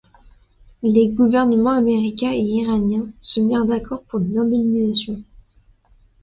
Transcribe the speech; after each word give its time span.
Les 0.81 1.09
gouvernements 1.09 1.77
américain 1.77 2.31
et 2.31 2.41
iranien 2.41 3.05
se 3.19 3.39
mirent 3.39 3.67
d'accord 3.67 4.01
pour 4.01 4.19
des 4.19 4.35
indemnisations. 4.35 5.21